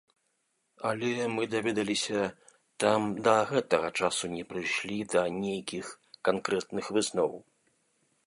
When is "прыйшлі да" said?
4.53-5.21